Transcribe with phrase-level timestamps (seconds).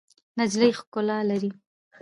[0.39, 1.51] نجلۍ ښکلا لري.